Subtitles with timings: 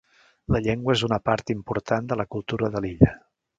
[0.55, 3.15] La llengua és una part important de la cultura de l'illa.